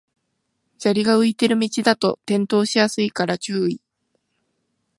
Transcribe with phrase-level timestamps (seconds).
[0.79, 3.83] 砂利が浮いてる道だと転倒しやすいから注意